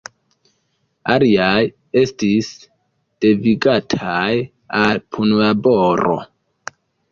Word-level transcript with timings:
Aliaj 1.15 1.59
estis 2.01 2.49
devigataj 3.27 4.33
al 4.83 5.01
punlaboro. 5.19 6.19